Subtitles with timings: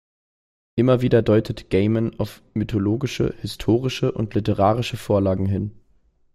[0.73, 5.79] Immer wieder deutet Gaiman auf mythologische, historische und literarische Vorlagen hin.